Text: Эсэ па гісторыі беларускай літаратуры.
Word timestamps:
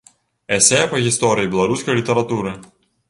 Эсэ 0.57 0.79
па 0.93 1.01
гісторыі 1.07 1.51
беларускай 1.53 1.99
літаратуры. 2.01 2.59